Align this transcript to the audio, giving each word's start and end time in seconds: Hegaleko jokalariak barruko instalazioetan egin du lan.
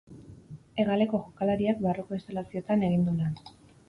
Hegaleko 0.83 1.19
jokalariak 1.25 1.83
barruko 1.87 2.15
instalazioetan 2.17 2.87
egin 2.89 3.05
du 3.11 3.15
lan. 3.21 3.37